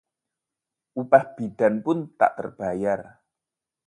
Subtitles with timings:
[0.99, 3.01] Upah bidan pun tak terbayar